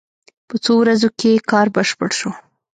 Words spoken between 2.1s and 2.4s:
شو.